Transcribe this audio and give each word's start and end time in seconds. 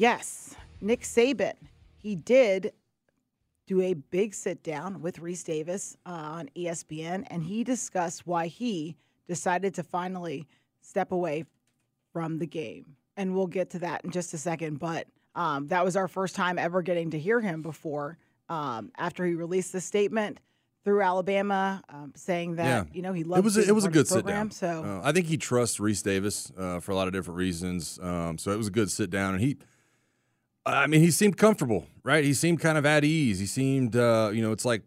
Yes, 0.00 0.56
Nick 0.80 1.02
Saban. 1.02 1.52
He 1.98 2.14
did 2.14 2.72
do 3.66 3.82
a 3.82 3.92
big 3.92 4.32
sit 4.32 4.62
down 4.62 5.02
with 5.02 5.20
Rece 5.20 5.44
Davis 5.44 5.94
uh, 6.06 6.10
on 6.10 6.48
ESPN, 6.56 7.26
and 7.30 7.42
he 7.42 7.64
discussed 7.64 8.26
why 8.26 8.46
he 8.46 8.96
decided 9.28 9.74
to 9.74 9.82
finally 9.82 10.46
step 10.80 11.12
away 11.12 11.44
from 12.14 12.38
the 12.38 12.46
game. 12.46 12.96
And 13.18 13.34
we'll 13.34 13.46
get 13.46 13.68
to 13.70 13.78
that 13.80 14.02
in 14.02 14.10
just 14.10 14.32
a 14.32 14.38
second. 14.38 14.78
But 14.78 15.06
um, 15.34 15.68
that 15.68 15.84
was 15.84 15.96
our 15.96 16.08
first 16.08 16.34
time 16.34 16.58
ever 16.58 16.80
getting 16.80 17.10
to 17.10 17.18
hear 17.18 17.42
him 17.42 17.60
before 17.60 18.16
um, 18.48 18.92
after 18.96 19.26
he 19.26 19.34
released 19.34 19.72
the 19.74 19.82
statement 19.82 20.40
through 20.82 21.02
Alabama, 21.02 21.82
um, 21.90 22.14
saying 22.16 22.54
that 22.56 22.64
Yeah. 22.64 22.84
you 22.94 23.02
know 23.02 23.12
he 23.12 23.22
loved 23.22 23.40
It 23.40 23.44
was 23.44 23.58
a, 23.58 23.68
it 23.68 23.74
was 23.74 23.84
a 23.84 23.90
good 23.90 24.06
the 24.06 24.14
sit 24.14 24.26
down. 24.26 24.50
So 24.50 24.82
Uh, 24.82 25.06
I 25.06 25.12
think 25.12 25.26
he 25.26 25.36
trusts 25.36 25.76
Rece 25.76 26.02
Davis 26.02 26.50
uh, 26.56 26.80
for 26.80 26.92
a 26.92 26.96
lot 26.96 27.06
of 27.06 27.12
different 27.12 27.36
reasons. 27.36 27.98
Um, 28.02 28.38
so 28.38 28.50
it 28.50 28.56
was 28.56 28.68
a 28.68 28.70
good 28.70 28.90
sit 28.90 29.10
down, 29.10 29.34
and 29.34 29.42
he, 29.42 29.58
I 30.66 30.86
mean, 30.86 31.00
he 31.00 31.10
seemed 31.10 31.36
comfortable, 31.36 31.86
right? 32.02 32.24
He 32.24 32.34
seemed 32.34 32.60
kind 32.60 32.76
of 32.76 32.84
at 32.84 33.04
ease. 33.04 33.38
He 33.38 33.46
seemed, 33.46 33.96
uh, 33.96 34.30
you 34.32 34.42
know, 34.42 34.52
it's 34.52 34.64
like 34.64 34.82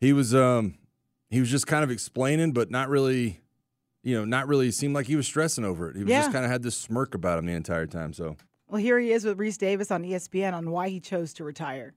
he 0.00 0.12
was, 0.12 0.34
um, 0.34 0.74
he 1.28 1.40
was 1.40 1.50
just 1.50 1.66
kind 1.66 1.84
of 1.84 1.90
explaining, 1.90 2.52
but 2.52 2.70
not 2.70 2.88
really, 2.88 3.40
you 4.02 4.16
know, 4.16 4.24
not 4.24 4.48
really 4.48 4.70
seemed 4.70 4.94
like 4.94 5.06
he 5.06 5.16
was 5.16 5.26
stressing 5.26 5.64
over 5.64 5.90
it. 5.90 5.96
He 5.96 6.02
was 6.04 6.10
Yeah. 6.10 6.20
just 6.22 6.32
kind 6.32 6.44
of 6.44 6.50
had 6.50 6.62
this 6.62 6.76
smirk 6.76 7.14
about 7.14 7.38
him 7.38 7.46
the 7.46 7.52
entire 7.52 7.86
time. 7.86 8.12
So 8.12 8.36
well, 8.68 8.80
here 8.80 8.98
he 8.98 9.12
is 9.12 9.24
with 9.24 9.38
Rece 9.38 9.58
Davis 9.58 9.90
on 9.90 10.02
ESPN 10.02 10.54
on 10.54 10.70
why 10.70 10.88
he 10.88 10.98
chose 10.98 11.34
to 11.34 11.44
retire. 11.44 11.92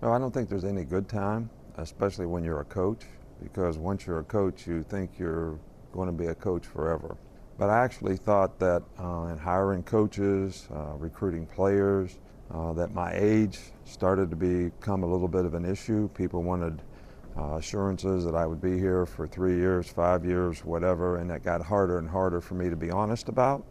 No, 0.00 0.12
I 0.12 0.18
don't 0.18 0.32
think 0.32 0.48
there's 0.48 0.64
any 0.64 0.84
good 0.84 1.08
time, 1.08 1.50
especially 1.76 2.26
when 2.26 2.44
you're 2.44 2.60
a 2.60 2.64
coach, 2.64 3.02
because 3.42 3.78
once 3.78 4.06
you're 4.06 4.20
a 4.20 4.24
coach, 4.24 4.66
you 4.66 4.84
think 4.84 5.18
you're 5.18 5.58
going 5.92 6.06
to 6.06 6.12
be 6.12 6.26
a 6.26 6.34
coach 6.34 6.64
forever. 6.66 7.16
But 7.58 7.68
I 7.68 7.84
actually 7.84 8.16
thought 8.16 8.58
that 8.60 8.82
uh, 8.98 9.24
in 9.32 9.36
hiring 9.38 9.82
coaches, 9.82 10.68
uh, 10.72 10.94
recruiting 10.96 11.46
players, 11.46 12.18
uh, 12.52 12.72
that 12.72 12.94
my 12.94 13.12
age 13.14 13.58
started 13.84 14.30
to 14.30 14.36
become 14.36 15.02
a 15.02 15.06
little 15.06 15.28
bit 15.28 15.44
of 15.44 15.54
an 15.54 15.64
issue. 15.64 16.08
People 16.10 16.42
wanted 16.42 16.82
uh, 17.38 17.56
assurances 17.56 18.24
that 18.24 18.34
I 18.34 18.46
would 18.46 18.60
be 18.60 18.78
here 18.78 19.06
for 19.06 19.26
three 19.26 19.56
years, 19.56 19.88
five 19.88 20.24
years, 20.24 20.64
whatever, 20.64 21.18
and 21.18 21.30
that 21.30 21.42
got 21.42 21.62
harder 21.62 21.98
and 21.98 22.08
harder 22.08 22.40
for 22.40 22.54
me 22.54 22.68
to 22.70 22.76
be 22.76 22.90
honest 22.90 23.28
about. 23.28 23.64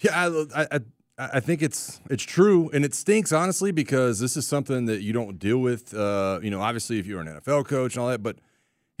Yeah, 0.00 0.28
I, 0.28 0.62
I, 0.62 0.66
I 0.72 0.80
I 1.18 1.40
think 1.40 1.62
it's 1.62 2.00
it's 2.10 2.22
true, 2.22 2.70
and 2.72 2.84
it 2.84 2.94
stinks 2.94 3.32
honestly 3.32 3.70
because 3.70 4.18
this 4.18 4.36
is 4.36 4.46
something 4.46 4.86
that 4.86 5.02
you 5.02 5.12
don't 5.12 5.38
deal 5.38 5.58
with. 5.58 5.94
Uh, 5.94 6.40
you 6.42 6.50
know, 6.50 6.60
obviously 6.60 6.98
if 6.98 7.06
you're 7.06 7.20
an 7.20 7.28
NFL 7.28 7.66
coach 7.66 7.94
and 7.94 8.02
all 8.02 8.08
that, 8.08 8.22
but 8.22 8.36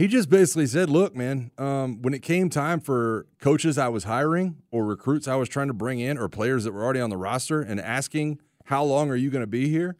he 0.02 0.08
just 0.08 0.28
basically 0.28 0.66
said, 0.66 0.90
"Look, 0.90 1.14
man, 1.14 1.52
um, 1.58 2.02
when 2.02 2.12
it 2.12 2.22
came 2.22 2.50
time 2.50 2.80
for 2.80 3.28
coaches 3.40 3.78
I 3.78 3.86
was 3.86 4.02
hiring 4.02 4.56
or 4.72 4.84
recruits 4.84 5.28
I 5.28 5.36
was 5.36 5.48
trying 5.48 5.68
to 5.68 5.72
bring 5.72 6.00
in 6.00 6.18
or 6.18 6.28
players 6.28 6.64
that 6.64 6.72
were 6.72 6.82
already 6.82 6.98
on 6.98 7.08
the 7.08 7.16
roster 7.16 7.60
and 7.62 7.80
asking 7.80 8.40
how 8.64 8.82
long 8.82 9.10
are 9.10 9.16
you 9.16 9.30
going 9.30 9.44
to 9.44 9.46
be 9.46 9.68
here." 9.68 9.96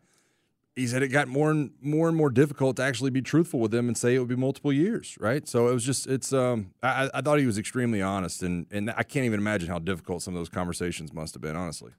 He 0.75 0.89
said 0.89 1.05
it 1.05 1.09
got 1.09 1.29
more 1.29 1.53
and 1.53 1.71
more 1.81 2.09
and 2.09 2.17
more 2.17 2.31
difficult 2.31 2.77
to 2.79 2.83
actually 2.83 3.11
be 3.11 3.23
truthful 3.23 3.61
with 3.61 3.71
them 3.71 3.87
and 3.87 3.97
say 3.97 4.17
it 4.17 4.19
would 4.19 4.27
be 4.27 4.35
multiple 4.35 4.73
years, 4.73 5.17
right? 5.21 5.47
So 5.47 5.69
it 5.69 5.73
was 5.73 5.85
just 5.85 6.09
it's 6.09 6.33
um 6.33 6.73
I, 6.83 7.09
I 7.15 7.21
thought 7.21 7.39
he 7.39 7.47
was 7.47 7.57
extremely 7.57 8.03
honest 8.03 8.43
and 8.43 8.67
and 8.73 8.91
I 8.91 9.05
can't 9.05 9.25
even 9.25 9.39
imagine 9.39 9.69
how 9.69 9.79
difficult 9.79 10.23
some 10.23 10.35
of 10.35 10.41
those 10.41 10.49
conversations 10.49 11.13
must 11.13 11.35
have 11.35 11.43
been, 11.43 11.55
honestly. 11.55 11.93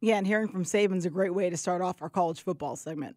Yeah, 0.00 0.16
and 0.16 0.26
hearing 0.26 0.48
from 0.48 0.64
Saban's 0.64 1.04
a 1.04 1.10
great 1.10 1.34
way 1.34 1.50
to 1.50 1.58
start 1.58 1.82
off 1.82 2.00
our 2.00 2.08
college 2.08 2.42
football 2.42 2.76
segment. 2.76 3.16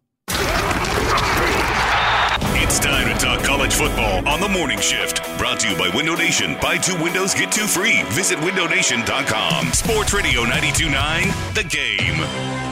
It's 2.40 2.78
time 2.78 3.08
to 3.08 3.18
talk 3.18 3.42
college 3.42 3.74
football 3.74 4.26
on 4.28 4.40
the 4.40 4.48
morning 4.48 4.78
shift. 4.78 5.22
Brought 5.38 5.60
to 5.60 5.68
you 5.68 5.76
by 5.76 5.88
Window 5.94 6.14
Nation. 6.14 6.56
Buy 6.60 6.76
two 6.76 7.00
windows, 7.02 7.34
get 7.34 7.50
two 7.50 7.66
free. 7.66 8.02
Visit 8.10 8.38
windownation.com. 8.38 9.72
Sports 9.72 10.12
Radio 10.12 10.42
929, 10.42 11.28
the 11.54 11.64
game. 11.64 12.68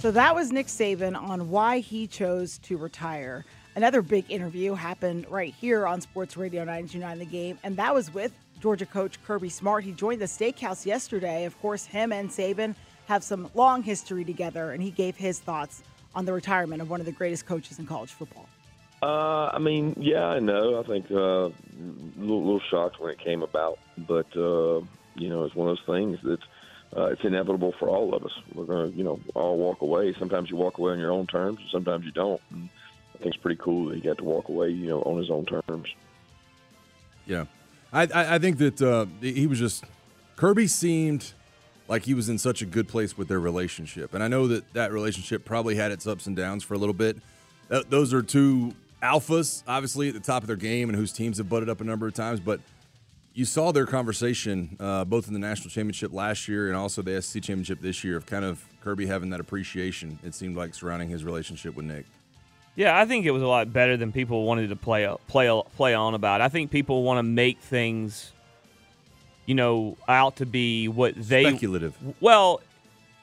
So 0.00 0.10
that 0.10 0.34
was 0.34 0.52
Nick 0.52 0.66
Saban 0.66 1.18
on 1.18 1.48
why 1.48 1.78
he 1.78 2.06
chose 2.06 2.58
to 2.58 2.76
retire. 2.76 3.46
Another 3.74 4.02
big 4.02 4.30
interview 4.30 4.74
happened 4.74 5.26
right 5.30 5.54
here 5.54 5.86
on 5.86 6.02
Sports 6.02 6.36
Radio 6.36 6.60
929 6.60 7.18
The 7.18 7.24
Game, 7.24 7.58
and 7.62 7.76
that 7.78 7.94
was 7.94 8.12
with 8.12 8.30
Georgia 8.64 8.86
coach 8.86 9.22
Kirby 9.26 9.50
Smart. 9.50 9.84
He 9.84 9.92
joined 9.92 10.22
the 10.22 10.24
steakhouse 10.24 10.86
yesterday. 10.86 11.44
Of 11.44 11.60
course, 11.60 11.84
him 11.84 12.14
and 12.14 12.30
Saban 12.30 12.74
have 13.04 13.22
some 13.22 13.50
long 13.52 13.82
history 13.82 14.24
together, 14.24 14.72
and 14.72 14.82
he 14.82 14.90
gave 14.90 15.16
his 15.16 15.38
thoughts 15.38 15.82
on 16.14 16.24
the 16.24 16.32
retirement 16.32 16.80
of 16.80 16.88
one 16.88 16.98
of 16.98 17.04
the 17.04 17.12
greatest 17.12 17.44
coaches 17.44 17.78
in 17.78 17.84
college 17.84 18.12
football. 18.12 18.48
Uh, 19.02 19.50
I 19.52 19.58
mean, 19.58 19.94
yeah, 20.00 20.24
I 20.24 20.38
know. 20.38 20.80
I 20.80 20.82
think 20.86 21.10
uh, 21.10 21.16
a 21.16 21.52
little, 22.16 22.42
little 22.42 22.62
shocked 22.70 22.98
when 22.98 23.10
it 23.10 23.18
came 23.18 23.42
about, 23.42 23.78
but 23.98 24.34
uh, 24.34 24.80
you 25.14 25.28
know, 25.28 25.44
it's 25.44 25.54
one 25.54 25.68
of 25.68 25.76
those 25.76 25.94
things 25.94 26.18
that 26.22 26.40
uh, 26.96 27.08
it's 27.08 27.22
inevitable 27.22 27.74
for 27.78 27.90
all 27.90 28.14
of 28.14 28.24
us. 28.24 28.32
We're 28.54 28.64
gonna, 28.64 28.88
you 28.88 29.04
know, 29.04 29.20
all 29.34 29.58
walk 29.58 29.82
away. 29.82 30.14
Sometimes 30.18 30.48
you 30.48 30.56
walk 30.56 30.78
away 30.78 30.92
on 30.92 30.98
your 30.98 31.12
own 31.12 31.26
terms, 31.26 31.58
and 31.60 31.68
sometimes 31.70 32.06
you 32.06 32.12
don't. 32.12 32.40
And 32.50 32.70
I 33.14 33.18
think 33.18 33.34
it's 33.34 33.42
pretty 33.42 33.60
cool 33.62 33.90
that 33.90 33.96
he 33.96 34.00
got 34.00 34.16
to 34.16 34.24
walk 34.24 34.48
away, 34.48 34.70
you 34.70 34.88
know, 34.88 35.02
on 35.02 35.18
his 35.18 35.30
own 35.30 35.44
terms. 35.44 35.88
Yeah, 37.26 37.44
I 37.94 38.02
I, 38.02 38.34
I 38.34 38.38
think 38.38 38.58
that 38.58 38.82
uh, 38.82 39.06
he 39.20 39.46
was 39.46 39.58
just 39.58 39.84
Kirby 40.36 40.66
seemed 40.66 41.32
like 41.88 42.02
he 42.02 42.14
was 42.14 42.28
in 42.28 42.38
such 42.38 42.60
a 42.60 42.66
good 42.66 42.88
place 42.88 43.16
with 43.16 43.28
their 43.28 43.40
relationship, 43.40 44.12
and 44.12 44.22
I 44.22 44.28
know 44.28 44.48
that 44.48 44.74
that 44.74 44.92
relationship 44.92 45.44
probably 45.44 45.76
had 45.76 45.92
its 45.92 46.06
ups 46.06 46.26
and 46.26 46.36
downs 46.36 46.64
for 46.64 46.74
a 46.74 46.78
little 46.78 46.94
bit. 46.94 47.16
Uh, 47.70 47.82
those 47.88 48.12
are 48.12 48.22
two 48.22 48.74
alphas, 49.02 49.62
obviously 49.66 50.08
at 50.08 50.14
the 50.14 50.20
top 50.20 50.42
of 50.42 50.46
their 50.48 50.56
game, 50.56 50.88
and 50.88 50.98
whose 50.98 51.12
teams 51.12 51.38
have 51.38 51.48
butted 51.48 51.68
up 51.70 51.80
a 51.80 51.84
number 51.84 52.06
of 52.06 52.12
times, 52.12 52.40
but. 52.40 52.60
You 53.36 53.44
saw 53.44 53.72
their 53.72 53.84
conversation 53.84 54.76
uh, 54.78 55.04
both 55.04 55.26
in 55.26 55.32
the 55.32 55.40
national 55.40 55.68
championship 55.70 56.12
last 56.12 56.46
year 56.46 56.68
and 56.68 56.76
also 56.76 57.02
the 57.02 57.20
SEC 57.20 57.42
championship 57.42 57.80
this 57.80 58.04
year 58.04 58.16
of 58.16 58.26
kind 58.26 58.44
of 58.44 58.64
Kirby 58.80 59.06
having 59.06 59.30
that 59.30 59.40
appreciation. 59.40 60.20
It 60.22 60.36
seemed 60.36 60.56
like 60.56 60.72
surrounding 60.72 61.08
his 61.08 61.24
relationship 61.24 61.74
with 61.74 61.84
Nick. 61.84 62.06
Yeah, 62.76 62.98
I 62.98 63.06
think 63.06 63.24
it 63.24 63.30
was 63.30 63.42
a 63.42 63.46
lot 63.46 63.72
better 63.72 63.96
than 63.96 64.10
people 64.12 64.44
wanted 64.44 64.68
to 64.68 64.76
play 64.76 65.08
play 65.28 65.62
play 65.76 65.94
on 65.94 66.14
about. 66.14 66.40
I 66.40 66.48
think 66.48 66.70
people 66.70 67.02
want 67.02 67.18
to 67.18 67.22
make 67.22 67.60
things, 67.60 68.32
you 69.46 69.54
know, 69.54 69.96
out 70.08 70.36
to 70.36 70.46
be 70.46 70.88
what 70.88 71.14
they 71.14 71.44
Speculative. 71.44 71.96
Well, 72.20 72.60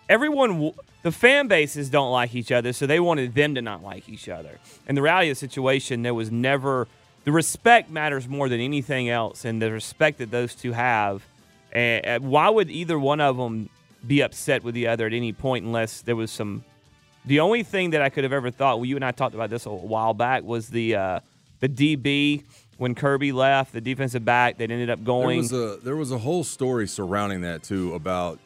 everyone, 0.07 0.71
the 1.03 1.11
fan 1.11 1.47
bases 1.47 1.89
don't 1.89 2.11
like 2.11 2.33
each 2.33 2.51
other, 2.51 2.71
so 2.71 2.85
they 2.85 2.99
wanted 2.99 3.35
them 3.35 3.55
to 3.55 3.61
not 3.61 3.83
like 3.83 4.07
each 4.07 4.29
other. 4.29 4.57
And 4.87 4.97
the 4.97 5.01
reality 5.01 5.29
of 5.29 5.35
the 5.35 5.39
situation, 5.39 6.03
there 6.03 6.13
was 6.13 6.31
never 6.31 6.87
the 7.23 7.31
respect 7.31 7.89
matters 7.89 8.27
more 8.27 8.49
than 8.49 8.59
anything 8.59 9.09
else, 9.09 9.43
and 9.43 9.61
the 9.61 9.71
respect 9.71 10.17
that 10.19 10.31
those 10.31 10.55
two 10.55 10.71
have. 10.71 11.25
And 11.73 12.25
why 12.25 12.49
would 12.49 12.69
either 12.69 12.99
one 12.99 13.21
of 13.21 13.37
them 13.37 13.69
be 14.05 14.21
upset 14.21 14.63
with 14.63 14.75
the 14.75 14.87
other 14.87 15.05
at 15.05 15.13
any 15.13 15.31
point 15.31 15.63
unless 15.63 16.01
there 16.01 16.15
was 16.15 16.31
some 16.31 16.63
the 17.25 17.39
only 17.39 17.63
thing 17.63 17.91
that 17.91 18.01
I 18.01 18.09
could 18.09 18.23
have 18.23 18.33
ever 18.33 18.51
thought, 18.51 18.77
well, 18.77 18.85
you 18.85 18.95
and 18.95 19.05
I 19.05 19.11
talked 19.11 19.35
about 19.35 19.49
this 19.49 19.65
a 19.65 19.69
while 19.69 20.13
back, 20.13 20.43
was 20.43 20.69
the 20.69 20.95
uh, 20.95 21.19
the 21.59 21.69
DB 21.69 22.43
when 22.77 22.95
Kirby 22.95 23.31
left, 23.31 23.73
the 23.73 23.81
defensive 23.81 24.25
back 24.25 24.57
that 24.57 24.71
ended 24.71 24.89
up 24.89 25.03
going. 25.03 25.47
There 25.47 25.59
was 25.59 25.77
a 25.77 25.83
there 25.83 25.95
was 25.95 26.11
a 26.11 26.17
whole 26.17 26.43
story 26.43 26.87
surrounding 26.87 27.41
that 27.41 27.63
too 27.63 27.93
about 27.93 28.39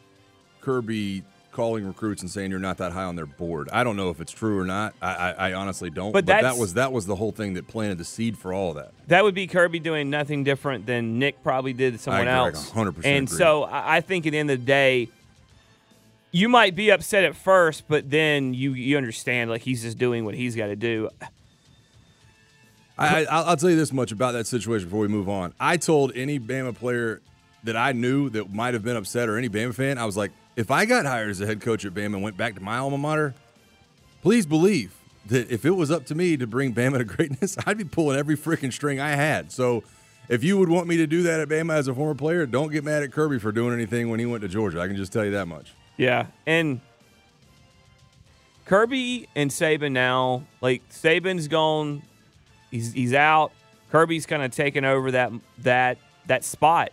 Kirby 0.60 1.22
calling 1.56 1.86
recruits 1.86 2.20
and 2.20 2.30
saying 2.30 2.50
you're 2.50 2.60
not 2.60 2.76
that 2.76 2.92
high 2.92 3.04
on 3.04 3.16
their 3.16 3.24
board. 3.24 3.70
I 3.72 3.82
don't 3.82 3.96
know 3.96 4.10
if 4.10 4.20
it's 4.20 4.30
true 4.30 4.58
or 4.58 4.66
not. 4.66 4.94
I, 5.00 5.14
I, 5.14 5.30
I 5.30 5.52
honestly 5.54 5.88
don't. 5.88 6.12
But 6.12 6.26
that 6.26 6.58
was 6.58 6.74
that 6.74 6.92
was 6.92 7.06
the 7.06 7.16
whole 7.16 7.32
thing 7.32 7.54
that 7.54 7.66
planted 7.66 7.96
the 7.96 8.04
seed 8.04 8.36
for 8.36 8.52
all 8.52 8.70
of 8.70 8.76
that. 8.76 8.92
That 9.08 9.24
would 9.24 9.34
be 9.34 9.46
Kirby 9.46 9.78
doing 9.78 10.10
nothing 10.10 10.44
different 10.44 10.84
than 10.84 11.18
Nick 11.18 11.42
probably 11.42 11.72
did 11.72 11.94
to 11.94 11.98
someone 11.98 12.28
I 12.28 12.48
else. 12.48 12.70
100% 12.70 13.04
And 13.04 13.26
agree. 13.26 13.38
so 13.38 13.62
I 13.64 13.96
I 13.96 14.00
think 14.02 14.26
at 14.26 14.32
the 14.32 14.38
end 14.38 14.50
of 14.50 14.60
the 14.60 14.66
day, 14.66 15.08
you 16.36 16.50
might 16.50 16.74
be 16.76 16.90
upset 16.90 17.24
at 17.24 17.34
first, 17.34 17.84
but 17.88 18.10
then 18.10 18.52
you 18.52 18.74
you 18.74 18.98
understand 18.98 19.48
like 19.48 19.62
he's 19.62 19.80
just 19.80 19.96
doing 19.96 20.26
what 20.26 20.34
he's 20.34 20.54
got 20.54 20.66
to 20.66 20.76
do. 20.76 21.08
I, 22.98 23.24
I, 23.24 23.26
I'll 23.30 23.56
tell 23.56 23.70
you 23.70 23.76
this 23.76 23.90
much 23.90 24.12
about 24.12 24.32
that 24.32 24.46
situation 24.46 24.88
before 24.88 25.00
we 25.00 25.08
move 25.08 25.30
on. 25.30 25.54
I 25.58 25.78
told 25.78 26.12
any 26.14 26.38
Bama 26.38 26.74
player 26.74 27.22
that 27.64 27.74
I 27.74 27.92
knew 27.92 28.28
that 28.30 28.52
might 28.52 28.74
have 28.74 28.82
been 28.82 28.96
upset 28.96 29.30
or 29.30 29.38
any 29.38 29.48
Bama 29.48 29.74
fan, 29.74 29.96
I 29.96 30.04
was 30.04 30.16
like, 30.16 30.30
if 30.56 30.70
I 30.70 30.84
got 30.84 31.06
hired 31.06 31.30
as 31.30 31.40
a 31.40 31.46
head 31.46 31.62
coach 31.62 31.86
at 31.86 31.94
Bama 31.94 32.14
and 32.14 32.22
went 32.22 32.36
back 32.36 32.54
to 32.56 32.60
my 32.60 32.78
alma 32.78 32.98
mater, 32.98 33.34
please 34.20 34.44
believe 34.44 34.94
that 35.26 35.50
if 35.50 35.64
it 35.64 35.70
was 35.70 35.90
up 35.90 36.04
to 36.06 36.14
me 36.14 36.36
to 36.36 36.46
bring 36.46 36.74
Bama 36.74 36.98
to 36.98 37.04
greatness, 37.04 37.56
I'd 37.66 37.78
be 37.78 37.84
pulling 37.84 38.18
every 38.18 38.36
freaking 38.36 38.72
string 38.72 39.00
I 39.00 39.10
had. 39.10 39.52
So 39.52 39.84
if 40.28 40.44
you 40.44 40.58
would 40.58 40.68
want 40.68 40.86
me 40.86 40.98
to 40.98 41.06
do 41.06 41.22
that 41.22 41.40
at 41.40 41.48
Bama 41.48 41.74
as 41.74 41.88
a 41.88 41.94
former 41.94 42.14
player, 42.14 42.44
don't 42.44 42.70
get 42.70 42.84
mad 42.84 43.02
at 43.02 43.10
Kirby 43.10 43.38
for 43.38 43.52
doing 43.52 43.72
anything 43.72 44.10
when 44.10 44.20
he 44.20 44.26
went 44.26 44.42
to 44.42 44.48
Georgia. 44.48 44.82
I 44.82 44.86
can 44.86 44.96
just 44.96 45.14
tell 45.14 45.24
you 45.24 45.30
that 45.32 45.46
much. 45.46 45.72
Yeah, 45.96 46.26
and 46.46 46.80
Kirby 48.66 49.28
and 49.34 49.50
Saban 49.50 49.92
now, 49.92 50.44
like 50.60 50.88
Saban's 50.90 51.48
gone, 51.48 52.02
he's 52.70 52.92
he's 52.92 53.14
out. 53.14 53.52
Kirby's 53.90 54.26
kind 54.26 54.42
of 54.42 54.50
taken 54.50 54.84
over 54.84 55.12
that 55.12 55.32
that 55.58 55.98
that 56.26 56.44
spot 56.44 56.90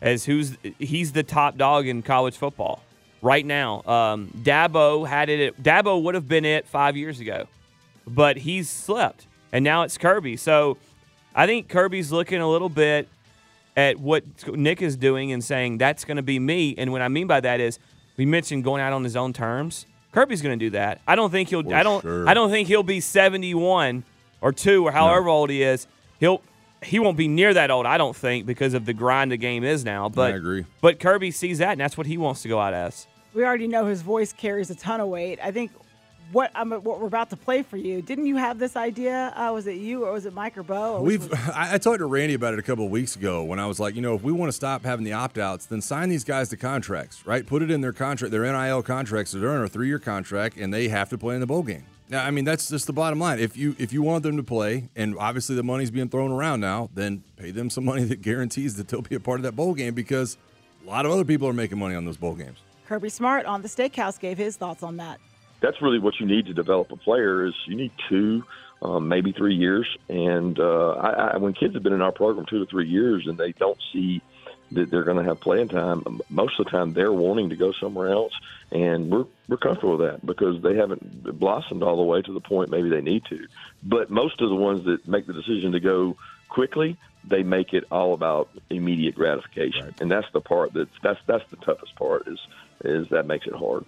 as 0.00 0.24
who's 0.24 0.56
he's 0.78 1.12
the 1.12 1.22
top 1.22 1.56
dog 1.56 1.86
in 1.86 2.02
college 2.02 2.36
football 2.36 2.82
right 3.20 3.46
now. 3.46 3.82
Um, 3.86 4.28
Dabo 4.42 5.06
had 5.06 5.28
it. 5.28 5.48
At, 5.48 5.62
Dabo 5.62 6.02
would 6.02 6.14
have 6.14 6.28
been 6.28 6.44
it 6.44 6.66
five 6.66 6.96
years 6.96 7.20
ago, 7.20 7.46
but 8.06 8.38
he's 8.38 8.68
slept, 8.68 9.26
and 9.52 9.64
now 9.64 9.82
it's 9.82 9.96
Kirby. 9.96 10.36
So 10.36 10.78
I 11.34 11.46
think 11.46 11.68
Kirby's 11.68 12.10
looking 12.10 12.40
a 12.40 12.48
little 12.48 12.68
bit 12.68 13.08
at 13.76 13.98
what 13.98 14.24
Nick 14.48 14.82
is 14.82 14.96
doing 14.96 15.32
and 15.32 15.42
saying 15.42 15.78
that's 15.78 16.04
going 16.04 16.16
to 16.16 16.22
be 16.22 16.38
me. 16.38 16.74
And 16.76 16.92
what 16.92 17.00
I 17.00 17.08
mean 17.08 17.26
by 17.26 17.40
that 17.40 17.60
is 17.60 17.78
we 18.22 18.26
mentioned 18.26 18.62
going 18.62 18.80
out 18.80 18.92
on 18.92 19.02
his 19.02 19.16
own 19.16 19.32
terms. 19.32 19.84
Kirby's 20.12 20.42
going 20.42 20.56
to 20.56 20.64
do 20.64 20.70
that. 20.70 21.00
I 21.08 21.16
don't 21.16 21.32
think 21.32 21.48
he'll. 21.48 21.64
For 21.64 21.74
I 21.74 21.82
don't. 21.82 22.02
sure. 22.02 22.28
I 22.28 22.34
don't 22.34 22.50
think 22.50 22.68
he'll 22.68 22.84
be 22.84 23.00
seventy-one 23.00 24.04
or 24.40 24.52
two 24.52 24.86
or 24.86 24.92
however 24.92 25.28
old 25.28 25.50
he 25.50 25.64
is. 25.64 25.88
He'll. 26.20 26.40
He 26.84 27.00
won't 27.00 27.16
be 27.16 27.26
near 27.26 27.52
that 27.54 27.70
old, 27.72 27.84
I 27.86 27.98
don't 27.98 28.14
think, 28.14 28.46
because 28.46 28.74
of 28.74 28.84
the 28.86 28.92
grind 28.92 29.32
the 29.32 29.36
game 29.36 29.64
is 29.64 29.84
now. 29.84 30.08
But 30.08 30.34
I 30.34 30.36
agree. 30.36 30.66
But 30.80 31.00
Kirby 31.00 31.32
sees 31.32 31.58
that, 31.58 31.72
and 31.72 31.80
that's 31.80 31.96
what 31.96 32.06
he 32.06 32.16
wants 32.16 32.42
to 32.42 32.48
go 32.48 32.60
out 32.60 32.74
as. 32.74 33.08
We 33.34 33.44
already 33.44 33.66
know 33.66 33.86
his 33.86 34.02
voice 34.02 34.32
carries 34.32 34.70
a 34.70 34.74
ton 34.76 35.00
of 35.00 35.08
weight. 35.08 35.40
I 35.42 35.50
think 35.50 35.72
what 36.32 36.50
I'm 36.54 36.70
what 36.70 37.00
we're 37.00 37.06
about 37.06 37.30
to 37.30 37.36
play 37.36 37.62
for 37.62 37.76
you. 37.76 38.02
Didn't 38.02 38.26
you 38.26 38.36
have 38.36 38.58
this 38.58 38.76
idea? 38.76 39.32
Uh, 39.36 39.52
was 39.52 39.66
it 39.66 39.76
you 39.76 40.04
or 40.04 40.12
was 40.12 40.26
it 40.26 40.32
Mike 40.32 40.56
or 40.56 40.62
Beau? 40.62 40.94
Or 40.96 41.02
We've 41.02 41.28
was- 41.28 41.38
I, 41.54 41.74
I 41.74 41.78
talked 41.78 41.98
to 41.98 42.06
Randy 42.06 42.34
about 42.34 42.54
it 42.54 42.58
a 42.58 42.62
couple 42.62 42.84
of 42.84 42.90
weeks 42.90 43.16
ago 43.16 43.44
when 43.44 43.58
I 43.58 43.66
was 43.66 43.78
like, 43.78 43.94
you 43.94 44.00
know, 44.02 44.14
if 44.14 44.22
we 44.22 44.32
want 44.32 44.48
to 44.48 44.52
stop 44.52 44.84
having 44.84 45.04
the 45.04 45.12
opt 45.12 45.38
outs, 45.38 45.66
then 45.66 45.80
sign 45.80 46.08
these 46.08 46.24
guys 46.24 46.48
to 46.50 46.56
contracts, 46.56 47.26
right? 47.26 47.46
Put 47.46 47.62
it 47.62 47.70
in 47.70 47.80
their 47.80 47.92
contract, 47.92 48.32
their 48.32 48.42
NIL 48.44 48.82
contracts. 48.82 49.32
So 49.32 49.38
they're 49.38 49.56
in 49.56 49.62
a 49.62 49.68
three 49.68 49.88
year 49.88 49.98
contract 49.98 50.56
and 50.56 50.72
they 50.72 50.88
have 50.88 51.08
to 51.10 51.18
play 51.18 51.34
in 51.34 51.40
the 51.40 51.46
bowl 51.46 51.62
game. 51.62 51.84
Now, 52.08 52.24
I 52.26 52.30
mean, 52.30 52.44
that's 52.44 52.68
just 52.68 52.86
the 52.86 52.92
bottom 52.92 53.18
line. 53.18 53.38
If 53.38 53.56
you 53.56 53.74
if 53.78 53.92
you 53.92 54.02
want 54.02 54.22
them 54.22 54.36
to 54.36 54.42
play, 54.42 54.88
and 54.96 55.16
obviously 55.18 55.56
the 55.56 55.62
money's 55.62 55.90
being 55.90 56.10
thrown 56.10 56.30
around 56.30 56.60
now, 56.60 56.90
then 56.94 57.22
pay 57.36 57.50
them 57.50 57.70
some 57.70 57.84
money 57.92 58.04
that 58.04 58.20
guarantees 58.20 58.76
that 58.76 58.88
they'll 58.88 59.00
be 59.02 59.14
a 59.14 59.20
part 59.20 59.38
of 59.38 59.44
that 59.44 59.56
bowl 59.56 59.72
game 59.74 59.94
because 59.94 60.36
a 60.84 60.90
lot 60.90 61.06
of 61.06 61.12
other 61.12 61.24
people 61.24 61.48
are 61.48 61.54
making 61.54 61.78
money 61.78 61.94
on 61.94 62.04
those 62.04 62.16
bowl 62.16 62.34
games. 62.34 62.58
Kirby 62.86 63.08
Smart 63.08 63.46
on 63.46 63.62
the 63.62 63.68
Steakhouse 63.68 64.18
gave 64.20 64.36
his 64.36 64.56
thoughts 64.56 64.82
on 64.82 64.98
that. 64.98 65.20
That's 65.62 65.80
really 65.80 65.98
what 65.98 66.20
you 66.20 66.26
need 66.26 66.46
to 66.46 66.54
develop 66.54 66.92
a 66.92 66.96
player 66.96 67.46
is 67.46 67.54
you 67.66 67.76
need 67.76 67.92
two, 68.08 68.44
um, 68.82 69.08
maybe 69.08 69.32
three 69.32 69.54
years. 69.54 69.86
And 70.08 70.58
uh, 70.58 70.90
I, 70.90 71.10
I, 71.10 71.36
when 71.38 71.54
kids 71.54 71.74
have 71.74 71.82
been 71.82 71.92
in 71.92 72.02
our 72.02 72.12
program 72.12 72.44
two 72.46 72.58
to 72.58 72.66
three 72.66 72.88
years 72.88 73.26
and 73.26 73.38
they 73.38 73.52
don't 73.52 73.78
see 73.92 74.20
that 74.72 74.90
they're 74.90 75.04
going 75.04 75.18
to 75.18 75.24
have 75.24 75.40
playing 75.40 75.68
time, 75.68 76.20
most 76.28 76.58
of 76.58 76.64
the 76.64 76.70
time 76.70 76.92
they're 76.92 77.12
wanting 77.12 77.50
to 77.50 77.56
go 77.56 77.72
somewhere 77.72 78.10
else, 78.10 78.32
and 78.70 79.10
we're 79.10 79.26
we're 79.48 79.58
comfortable 79.58 79.98
with 79.98 80.10
that 80.10 80.26
because 80.26 80.62
they 80.62 80.74
haven't 80.76 81.38
blossomed 81.38 81.82
all 81.82 81.96
the 81.96 82.02
way 82.02 82.22
to 82.22 82.32
the 82.32 82.40
point 82.40 82.70
maybe 82.70 82.88
they 82.88 83.02
need 83.02 83.24
to. 83.26 83.46
But 83.82 84.10
most 84.10 84.40
of 84.40 84.48
the 84.48 84.56
ones 84.56 84.84
that 84.86 85.06
make 85.06 85.26
the 85.26 85.34
decision 85.34 85.72
to 85.72 85.80
go 85.80 86.16
quickly, 86.48 86.96
they 87.24 87.42
make 87.42 87.74
it 87.74 87.84
all 87.90 88.14
about 88.14 88.48
immediate 88.70 89.14
gratification, 89.14 89.94
and 90.00 90.10
that's 90.10 90.30
the 90.32 90.40
part 90.40 90.72
that's 90.72 90.90
that's 91.02 91.20
that's 91.26 91.48
the 91.50 91.56
toughest 91.56 91.94
part 91.96 92.26
is 92.26 92.38
is 92.84 93.08
that 93.10 93.26
makes 93.26 93.46
it 93.46 93.54
hard. 93.54 93.84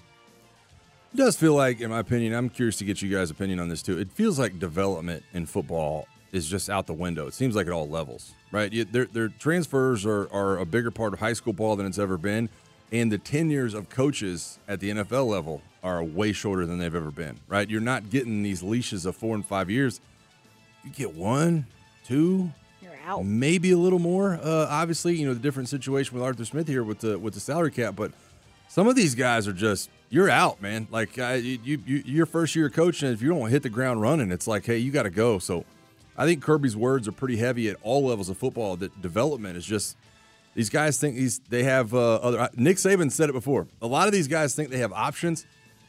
It 1.14 1.18
does 1.18 1.36
feel 1.36 1.54
like, 1.54 1.80
in 1.80 1.90
my 1.90 2.00
opinion, 2.00 2.34
I'm 2.34 2.50
curious 2.50 2.76
to 2.78 2.84
get 2.84 3.00
you 3.00 3.08
guys' 3.14 3.30
opinion 3.30 3.60
on 3.60 3.68
this 3.68 3.82
too. 3.82 3.96
It 3.98 4.10
feels 4.10 4.36
like 4.36 4.58
development 4.58 5.22
in 5.32 5.46
football 5.46 6.08
is 6.32 6.48
just 6.48 6.68
out 6.68 6.88
the 6.88 6.92
window. 6.92 7.28
It 7.28 7.34
seems 7.34 7.54
like 7.54 7.68
at 7.68 7.72
all 7.72 7.88
levels, 7.88 8.32
right? 8.50 8.72
You- 8.72 8.84
Their, 8.84 9.04
their 9.06 9.28
transfers 9.28 10.04
are, 10.04 10.28
are 10.32 10.58
a 10.58 10.66
bigger 10.66 10.90
part 10.90 11.12
of 11.12 11.20
high 11.20 11.32
school 11.34 11.52
ball 11.52 11.76
than 11.76 11.86
it's 11.86 11.98
ever 12.00 12.18
been, 12.18 12.48
and 12.90 13.12
the 13.12 13.18
tenures 13.18 13.74
of 13.74 13.88
coaches 13.90 14.58
at 14.66 14.80
the 14.80 14.90
NFL 14.90 15.28
level 15.28 15.62
are 15.84 16.02
way 16.02 16.32
shorter 16.32 16.66
than 16.66 16.78
they've 16.78 16.94
ever 16.94 17.12
been, 17.12 17.38
right? 17.46 17.70
You're 17.70 17.80
not 17.80 18.10
getting 18.10 18.42
these 18.42 18.62
leashes 18.64 19.06
of 19.06 19.14
four 19.14 19.36
and 19.36 19.46
five 19.46 19.70
years. 19.70 20.00
You 20.82 20.90
get 20.90 21.14
one, 21.14 21.66
two, 22.04 22.50
You're 22.82 22.90
out. 23.06 23.24
maybe 23.24 23.70
a 23.70 23.78
little 23.78 24.00
more. 24.00 24.34
Uh, 24.42 24.66
obviously, 24.68 25.14
you 25.14 25.28
know 25.28 25.34
the 25.34 25.40
different 25.40 25.68
situation 25.68 26.14
with 26.14 26.24
Arthur 26.24 26.44
Smith 26.44 26.66
here 26.66 26.82
with 26.82 26.98
the 26.98 27.16
with 27.20 27.34
the 27.34 27.40
salary 27.40 27.70
cap, 27.70 27.94
but 27.94 28.10
some 28.68 28.88
of 28.88 28.96
these 28.96 29.14
guys 29.14 29.46
are 29.46 29.52
just 29.52 29.90
you're 30.10 30.30
out, 30.30 30.62
man. 30.62 30.86
Like 30.90 31.18
uh, 31.18 31.38
you, 31.40 31.58
you, 31.64 31.82
you, 31.84 32.02
your 32.06 32.26
first 32.26 32.54
year 32.54 32.70
coaching, 32.70 33.10
if 33.10 33.20
you 33.20 33.30
don't 33.30 33.50
hit 33.50 33.62
the 33.62 33.68
ground 33.68 34.00
running, 34.00 34.30
it's 34.30 34.46
like, 34.46 34.64
hey, 34.64 34.78
you 34.78 34.92
got 34.92 35.02
to 35.02 35.10
go. 35.10 35.38
So, 35.38 35.64
I 36.16 36.24
think 36.24 36.42
Kirby's 36.42 36.76
words 36.76 37.08
are 37.08 37.12
pretty 37.12 37.36
heavy 37.36 37.68
at 37.68 37.76
all 37.82 38.04
levels 38.04 38.28
of 38.28 38.38
football. 38.38 38.76
That 38.76 39.02
development 39.02 39.56
is 39.56 39.66
just 39.66 39.96
these 40.54 40.70
guys 40.70 41.00
think 41.00 41.16
these 41.16 41.40
they 41.48 41.64
have 41.64 41.92
uh, 41.92 42.14
other. 42.16 42.48
Nick 42.54 42.76
Saban 42.76 43.10
said 43.10 43.28
it 43.28 43.32
before. 43.32 43.66
A 43.82 43.86
lot 43.86 44.06
of 44.06 44.12
these 44.12 44.28
guys 44.28 44.54
think 44.54 44.70
they 44.70 44.78
have 44.78 44.92
options, 44.92 45.46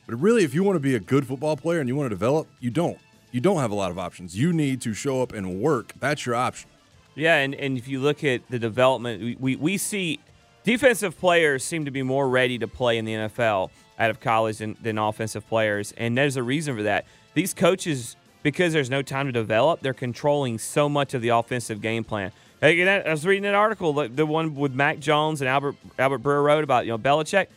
but 0.08 0.16
really, 0.16 0.44
if 0.44 0.54
you 0.54 0.64
want 0.64 0.76
to 0.76 0.80
be 0.80 0.96
a 0.96 1.00
good 1.00 1.28
football 1.28 1.56
player 1.56 1.80
and 1.80 1.88
you 1.88 1.96
want 1.96 2.08
to 2.08 2.16
develop, 2.16 2.48
you 2.60 2.72
don't. 2.72 2.98
You 3.32 3.42
don't 3.42 3.58
have 3.58 3.72
a 3.72 3.76
lot 3.76 3.92
of 3.92 4.00
options. 4.00 4.36
You 4.38 4.54
need 4.54 4.82
to 4.82 4.94
show 4.94 5.22
up 5.22 5.34
and 5.34 5.60
work. 5.62 5.94
That's 6.00 6.26
your 6.26 6.36
option. 6.36 6.70
Yeah, 7.16 7.38
and, 7.38 7.54
and 7.54 7.78
if 7.78 7.88
you 7.88 8.00
look 8.00 8.24
at 8.24 8.50
the 8.50 8.60
development, 8.60 9.22
we, 9.22 9.36
we, 9.40 9.56
we 9.56 9.78
see 9.78 10.20
defensive 10.66 11.18
players 11.18 11.64
seem 11.64 11.86
to 11.86 11.92
be 11.92 12.04
more 12.04 12.28
ready 12.28 12.58
to 12.58 12.68
play 12.68 12.98
in 12.98 13.06
the 13.06 13.14
NFL 13.14 13.70
out 13.98 14.10
of 14.10 14.20
college 14.20 14.58
than, 14.58 14.76
than 14.82 14.98
offensive 14.98 15.48
players. 15.48 15.94
And 15.96 16.18
there's 16.18 16.36
a 16.36 16.44
reason 16.44 16.76
for 16.76 16.84
that. 16.84 17.06
These 17.34 17.54
coaches, 17.54 18.18
because 18.44 18.74
there's 18.74 18.90
no 18.90 19.02
time 19.02 19.28
to 19.28 19.32
develop, 19.32 19.80
they're 19.80 19.94
controlling 19.94 20.58
so 20.58 20.90
much 20.90 21.14
of 21.14 21.22
the 21.22 21.30
offensive 21.30 21.82
game 21.82 22.04
plan. 22.04 22.32
I 22.62 23.04
was 23.06 23.26
reading 23.26 23.46
an 23.46 23.54
article, 23.54 23.94
the 23.94 24.26
one 24.26 24.56
with 24.56 24.74
Mac 24.74 25.00
Jones 25.00 25.40
and 25.42 25.48
Albert 25.48 25.76
Albert 26.00 26.24
Breer 26.24 26.44
wrote 26.44 26.64
about, 26.64 26.86
you 26.86 26.92
know, 26.92 26.98
Belichick. 26.98 27.48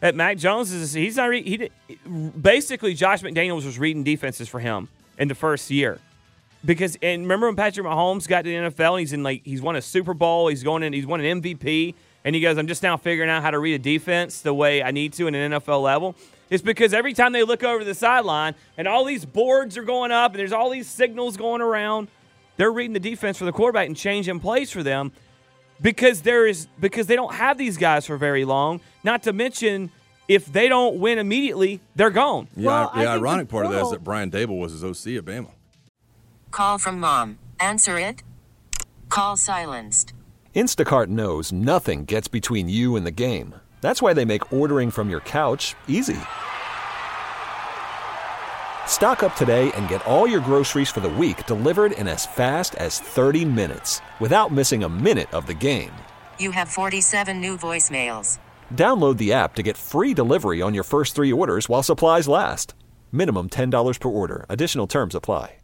That 0.00 0.14
Mac 0.14 0.36
Jones 0.36 0.70
is 0.70 0.92
he's 0.92 1.16
not 1.16 1.26
re- 1.26 1.42
he 1.42 1.56
did, 1.56 1.72
basically 2.40 2.94
Josh 2.94 3.22
McDaniels 3.22 3.64
was 3.64 3.78
reading 3.78 4.04
defenses 4.04 4.48
for 4.48 4.60
him 4.60 4.88
in 5.18 5.26
the 5.26 5.34
first 5.34 5.70
year 5.70 5.98
because 6.64 6.96
and 7.02 7.22
remember 7.22 7.46
when 7.46 7.56
Patrick 7.56 7.86
Mahomes 7.86 8.26
got 8.26 8.42
to 8.42 8.50
the 8.50 8.70
NFL 8.70 8.92
and 8.92 9.00
he's 9.00 9.12
in 9.12 9.22
like 9.22 9.42
he's 9.44 9.62
won 9.62 9.76
a 9.76 9.82
Super 9.82 10.14
Bowl, 10.14 10.48
he's 10.48 10.62
going 10.62 10.82
in, 10.82 10.92
he's 10.92 11.06
won 11.06 11.20
an 11.20 11.42
MVP, 11.42 11.94
and 12.24 12.34
he 12.34 12.40
goes, 12.40 12.58
I'm 12.58 12.66
just 12.66 12.82
now 12.82 12.96
figuring 12.96 13.30
out 13.30 13.42
how 13.42 13.50
to 13.50 13.58
read 13.58 13.74
a 13.74 13.78
defense 13.78 14.40
the 14.40 14.54
way 14.54 14.82
I 14.82 14.90
need 14.90 15.12
to 15.14 15.26
in 15.26 15.34
an 15.34 15.52
NFL 15.52 15.82
level. 15.82 16.16
It's 16.50 16.62
because 16.62 16.94
every 16.94 17.12
time 17.12 17.32
they 17.32 17.42
look 17.42 17.62
over 17.62 17.84
the 17.84 17.94
sideline 17.94 18.54
and 18.76 18.88
all 18.88 19.04
these 19.04 19.24
boards 19.24 19.76
are 19.76 19.82
going 19.82 20.10
up 20.10 20.32
and 20.32 20.40
there's 20.40 20.52
all 20.52 20.70
these 20.70 20.88
signals 20.88 21.36
going 21.36 21.60
around, 21.60 22.08
they're 22.56 22.72
reading 22.72 22.94
the 22.94 23.00
defense 23.00 23.38
for 23.38 23.44
the 23.44 23.52
quarterback 23.52 23.86
and 23.86 23.96
changing 23.96 24.40
plays 24.40 24.70
for 24.70 24.82
them 24.82 25.12
because 25.80 26.22
there 26.22 26.46
is 26.46 26.66
because 26.80 27.06
they 27.06 27.16
don't 27.16 27.34
have 27.34 27.58
these 27.58 27.76
guys 27.76 28.06
for 28.06 28.16
very 28.16 28.44
long. 28.44 28.80
Not 29.04 29.22
to 29.24 29.32
mention 29.32 29.90
if 30.26 30.46
they 30.46 30.68
don't 30.68 30.98
win 30.98 31.18
immediately, 31.18 31.80
they're 31.96 32.10
gone. 32.10 32.48
Yeah, 32.56 32.66
Well, 32.66 32.90
the 32.94 33.00
think 33.00 33.08
ironic 33.08 33.48
the 33.48 33.52
part 33.52 33.66
of 33.66 33.72
that 33.72 33.82
is 33.82 33.90
that 33.90 34.04
Brian 34.04 34.30
Daboll 34.30 34.58
was 34.58 34.72
his 34.72 34.84
OC 34.84 35.18
at 35.18 35.24
Bama. 35.24 35.50
Call 36.50 36.78
from 36.78 36.98
mom. 36.98 37.38
Answer 37.60 37.98
it. 37.98 38.22
Call 39.08 39.36
silenced. 39.36 40.12
Instacart 40.58 41.06
knows 41.06 41.52
nothing 41.52 42.04
gets 42.04 42.26
between 42.26 42.68
you 42.68 42.96
and 42.96 43.06
the 43.06 43.12
game. 43.12 43.54
That's 43.80 44.02
why 44.02 44.12
they 44.12 44.24
make 44.24 44.52
ordering 44.52 44.90
from 44.90 45.08
your 45.08 45.20
couch 45.20 45.76
easy. 45.86 46.26
Stock 48.96 49.22
up 49.22 49.36
today 49.36 49.70
and 49.76 49.86
get 49.86 50.04
all 50.04 50.26
your 50.26 50.40
groceries 50.40 50.90
for 50.90 50.98
the 50.98 51.08
week 51.08 51.46
delivered 51.46 51.92
in 51.92 52.08
as 52.08 52.26
fast 52.26 52.74
as 52.74 52.98
30 52.98 53.44
minutes 53.44 54.00
without 54.18 54.50
missing 54.50 54.82
a 54.82 54.88
minute 54.88 55.32
of 55.32 55.46
the 55.46 55.54
game. 55.54 55.92
You 56.40 56.50
have 56.50 56.66
47 56.66 57.40
new 57.40 57.56
voicemails. 57.56 58.40
Download 58.74 59.16
the 59.16 59.34
app 59.34 59.54
to 59.54 59.62
get 59.62 59.76
free 59.76 60.12
delivery 60.12 60.60
on 60.60 60.74
your 60.74 60.82
first 60.82 61.14
three 61.14 61.30
orders 61.32 61.68
while 61.68 61.84
supplies 61.84 62.26
last. 62.26 62.74
Minimum 63.12 63.50
$10 63.50 64.00
per 64.00 64.08
order. 64.08 64.44
Additional 64.48 64.88
terms 64.88 65.14
apply. 65.14 65.54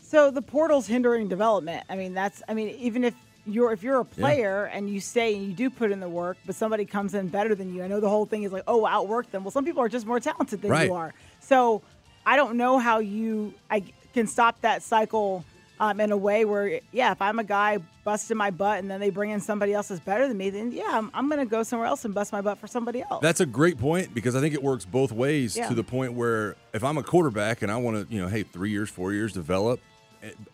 So 0.00 0.32
the 0.32 0.42
portal's 0.42 0.88
hindering 0.88 1.28
development. 1.28 1.84
I 1.88 1.94
mean, 1.94 2.14
that's. 2.14 2.42
I 2.48 2.54
mean, 2.54 2.70
even 2.70 3.04
if 3.04 3.14
you're 3.52 3.72
if 3.72 3.82
you're 3.82 4.00
a 4.00 4.04
player 4.04 4.64
and 4.66 4.88
you 4.90 5.00
stay 5.00 5.34
and 5.34 5.46
you 5.46 5.52
do 5.52 5.70
put 5.70 5.90
in 5.92 6.00
the 6.00 6.08
work, 6.08 6.36
but 6.46 6.54
somebody 6.54 6.84
comes 6.84 7.14
in 7.14 7.28
better 7.28 7.54
than 7.54 7.74
you. 7.74 7.82
I 7.82 7.86
know 7.88 8.00
the 8.00 8.08
whole 8.08 8.26
thing 8.26 8.42
is 8.44 8.52
like, 8.52 8.64
oh, 8.66 8.86
outwork 8.86 9.30
them. 9.30 9.44
Well, 9.44 9.50
some 9.50 9.64
people 9.64 9.82
are 9.82 9.88
just 9.88 10.06
more 10.06 10.20
talented 10.20 10.62
than 10.62 10.70
Right. 10.70 10.88
you 10.88 10.94
are. 10.94 11.12
So 11.40 11.82
I 12.26 12.36
don't 12.36 12.56
know 12.56 12.78
how 12.78 12.98
you 12.98 13.54
I 13.70 13.82
can 14.14 14.26
stop 14.26 14.60
that 14.62 14.82
cycle 14.82 15.44
um, 15.78 15.98
in 15.98 16.12
a 16.12 16.16
way 16.16 16.44
where, 16.44 16.80
yeah, 16.92 17.10
if 17.12 17.22
I'm 17.22 17.38
a 17.38 17.44
guy 17.44 17.78
busting 18.04 18.36
my 18.36 18.50
butt 18.50 18.80
and 18.80 18.90
then 18.90 19.00
they 19.00 19.08
bring 19.08 19.30
in 19.30 19.40
somebody 19.40 19.72
else 19.72 19.88
that's 19.88 20.00
better 20.00 20.28
than 20.28 20.36
me, 20.36 20.50
then 20.50 20.72
yeah, 20.72 20.84
I'm, 20.90 21.10
I'm 21.14 21.28
going 21.30 21.38
to 21.40 21.46
go 21.50 21.62
somewhere 21.62 21.88
else 21.88 22.04
and 22.04 22.12
bust 22.12 22.32
my 22.32 22.42
butt 22.42 22.58
for 22.58 22.66
somebody 22.66 23.00
else. 23.00 23.22
That's 23.22 23.40
a 23.40 23.46
great 23.46 23.78
point 23.78 24.12
because 24.12 24.36
I 24.36 24.40
think 24.40 24.52
it 24.52 24.62
works 24.62 24.84
both 24.84 25.10
ways 25.10 25.56
Yeah. 25.56 25.68
to 25.68 25.74
the 25.74 25.82
point 25.84 26.12
where 26.12 26.56
if 26.74 26.84
I'm 26.84 26.98
a 26.98 27.02
quarterback 27.02 27.62
and 27.62 27.72
I 27.72 27.76
want 27.78 28.06
to, 28.08 28.14
you 28.14 28.20
know, 28.20 28.28
hey, 28.28 28.42
three 28.42 28.68
years, 28.70 28.90
four 28.90 29.12
years, 29.14 29.32
develop, 29.32 29.80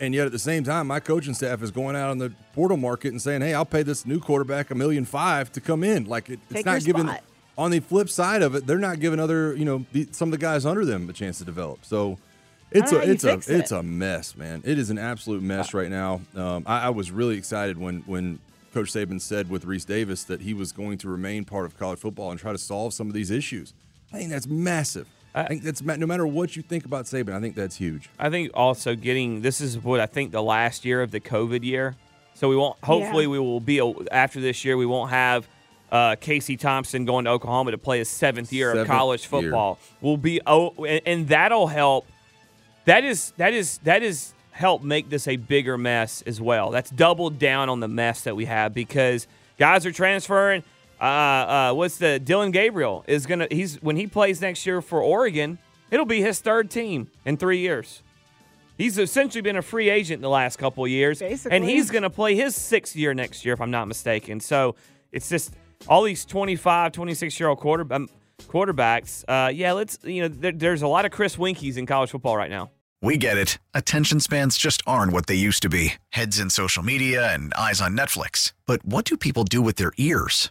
and- 0.00 0.14
yet 0.14 0.26
at 0.26 0.32
the 0.32 0.38
same 0.38 0.64
time, 0.64 0.86
my 0.86 1.00
coaching 1.00 1.34
staff 1.34 1.62
is 1.62 1.70
going 1.70 1.96
out 1.96 2.10
on 2.10 2.18
the 2.18 2.32
portal 2.54 2.76
market 2.76 3.12
and 3.12 3.20
saying, 3.20 3.40
hey, 3.42 3.54
I'll 3.54 3.64
pay 3.64 3.82
this 3.82 4.06
new 4.06 4.20
quarterback 4.20 4.70
a 4.70 4.74
million 4.74 5.04
five 5.04 5.50
to 5.52 5.60
come 5.60 5.82
in. 5.84 6.04
Like 6.04 6.30
it, 6.30 6.40
it's 6.50 6.64
not 6.64 6.82
giving. 6.84 7.06
spot. 7.06 7.22
On 7.58 7.70
the 7.70 7.80
flip 7.80 8.10
side 8.10 8.42
of 8.42 8.54
it, 8.54 8.66
they're 8.66 8.78
not 8.78 9.00
giving 9.00 9.18
other, 9.18 9.54
you 9.56 9.64
know, 9.64 9.86
the, 9.92 10.06
some 10.12 10.28
of 10.28 10.32
the 10.32 10.38
guys 10.38 10.66
under 10.66 10.84
them 10.84 11.08
a 11.08 11.12
chance 11.12 11.38
to 11.38 11.44
develop. 11.44 11.84
So. 11.84 12.18
It's 12.72 12.90
a 12.90 13.10
it's 13.10 13.22
a 13.22 13.34
it. 13.34 13.48
it's 13.48 13.70
a 13.70 13.80
mess, 13.82 14.36
man. 14.36 14.60
It 14.64 14.76
is 14.76 14.90
an 14.90 14.98
absolute 14.98 15.40
mess 15.40 15.72
right 15.72 15.88
now. 15.88 16.20
Um, 16.34 16.64
I, 16.66 16.86
I 16.86 16.90
was 16.90 17.12
really 17.12 17.38
excited 17.38 17.78
when 17.78 18.00
when 18.06 18.40
Coach 18.74 18.92
Saban 18.92 19.20
said 19.20 19.48
with 19.48 19.64
Rece 19.64 19.86
Davis 19.86 20.24
that 20.24 20.42
he 20.42 20.52
was 20.52 20.72
going 20.72 20.98
to 20.98 21.08
remain 21.08 21.44
part 21.44 21.64
of 21.64 21.78
college 21.78 22.00
football 22.00 22.32
and 22.32 22.38
try 22.38 22.50
to 22.52 22.58
solve 22.58 22.92
some 22.92 23.06
of 23.06 23.14
these 23.14 23.30
issues. 23.30 23.72
I 24.12 24.18
think 24.18 24.30
that's 24.30 24.48
massive. 24.48 25.06
I 25.36 25.46
think 25.48 25.62
that's 25.62 25.82
no 25.82 26.06
matter 26.06 26.26
what 26.26 26.56
you 26.56 26.62
think 26.62 26.86
about 26.86 27.04
Saban, 27.04 27.34
I 27.34 27.40
think 27.40 27.54
that's 27.54 27.76
huge. 27.76 28.08
I 28.18 28.30
think 28.30 28.50
also 28.54 28.94
getting 28.94 29.42
this 29.42 29.60
is 29.60 29.78
what 29.78 30.00
I 30.00 30.06
think 30.06 30.32
the 30.32 30.42
last 30.42 30.84
year 30.84 31.02
of 31.02 31.10
the 31.10 31.20
COVID 31.20 31.62
year. 31.62 31.94
So 32.34 32.48
we 32.48 32.56
won't. 32.56 32.82
Hopefully, 32.82 33.24
Yeah. 33.24 33.30
we 33.30 33.38
will 33.38 33.60
be 33.60 33.80
after 34.10 34.40
this 34.40 34.64
year. 34.64 34.76
We 34.76 34.86
won't 34.86 35.10
have 35.10 35.46
uh, 35.92 36.16
Casey 36.16 36.56
Thompson 36.56 37.04
going 37.04 37.26
to 37.26 37.30
Oklahoma 37.30 37.70
to 37.72 37.78
play 37.78 37.98
his 37.98 38.08
seventh 38.08 38.52
year 38.52 38.70
of 38.70 38.76
Seventh 38.76 38.90
college 38.90 39.22
year. 39.22 39.28
football. 39.42 39.78
We'll 40.00 40.16
be 40.16 40.40
oh, 40.46 40.70
and, 40.84 41.00
and 41.06 41.28
that'll 41.28 41.66
help. 41.68 42.06
That 42.86 43.04
is 43.04 43.32
that 43.36 43.52
is 43.52 43.78
that 43.84 44.02
is 44.02 44.32
help 44.52 44.82
make 44.82 45.10
this 45.10 45.28
a 45.28 45.36
bigger 45.36 45.76
mess 45.76 46.22
as 46.26 46.40
well. 46.40 46.70
That's 46.70 46.90
doubled 46.90 47.38
down 47.38 47.68
on 47.68 47.80
the 47.80 47.88
mess 47.88 48.22
that 48.22 48.36
we 48.36 48.46
have 48.46 48.72
because 48.72 49.26
guys 49.58 49.84
are 49.84 49.92
transferring. 49.92 50.62
Uh, 51.00 51.04
uh, 51.04 51.72
what's 51.74 51.98
the 51.98 52.18
Dillon 52.18 52.50
Gabriel 52.50 53.04
is 53.06 53.26
gonna? 53.26 53.48
He's 53.50 53.80
when 53.82 53.96
he 53.96 54.06
plays 54.06 54.40
next 54.40 54.64
year 54.66 54.80
for 54.80 55.02
Oregon, 55.02 55.58
it'll 55.90 56.06
be 56.06 56.22
his 56.22 56.40
third 56.40 56.70
team 56.70 57.10
in 57.24 57.36
three 57.36 57.58
years. 57.58 58.02
He's 58.78 58.98
essentially 58.98 59.40
been 59.40 59.56
a 59.56 59.62
free 59.62 59.88
agent 59.88 60.20
the 60.20 60.28
last 60.28 60.58
couple 60.58 60.84
of 60.84 60.90
years, 60.90 61.22
and 61.22 61.64
he's 61.64 61.90
going 61.90 62.02
to 62.02 62.10
play 62.10 62.34
his 62.34 62.54
sixth 62.54 62.94
year 62.94 63.14
next 63.14 63.44
year, 63.44 63.54
if 63.54 63.60
I'm 63.60 63.70
not 63.70 63.88
mistaken. 63.88 64.38
So 64.38 64.74
it's 65.12 65.30
just 65.30 65.54
all 65.88 66.02
these 66.02 66.26
25, 66.26 66.92
26 66.92 67.40
year 67.40 67.48
old 67.48 67.58
quarter, 67.58 67.86
um, 67.94 68.08
quarterbacks. 68.48 69.24
Uh, 69.26 69.48
yeah, 69.48 69.72
let's 69.72 69.98
you 70.02 70.22
know, 70.22 70.28
there, 70.28 70.52
there's 70.52 70.82
a 70.82 70.88
lot 70.88 71.06
of 71.06 71.10
Chris 71.10 71.36
Weinkes 71.36 71.76
in 71.76 71.86
college 71.86 72.10
football 72.10 72.36
right 72.36 72.50
now. 72.50 72.70
We 73.02 73.18
get 73.18 73.36
it. 73.36 73.58
Attention 73.72 74.20
spans 74.20 74.56
just 74.56 74.82
aren't 74.86 75.12
what 75.12 75.26
they 75.26 75.34
used 75.34 75.62
to 75.62 75.68
be 75.68 75.94
heads 76.10 76.38
in 76.38 76.50
social 76.50 76.82
media 76.82 77.32
and 77.32 77.52
eyes 77.54 77.80
on 77.80 77.96
Netflix. 77.96 78.52
But 78.66 78.84
what 78.84 79.04
do 79.04 79.16
people 79.16 79.44
do 79.44 79.62
with 79.62 79.76
their 79.76 79.92
ears? 79.96 80.50